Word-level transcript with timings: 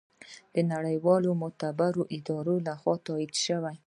د 0.53 0.55
نړیوالو 0.71 1.29
معتبرو 1.41 2.03
ادارو 2.17 2.55
لخوا 2.67 2.95
تائید 3.07 3.33
شي 3.43 3.55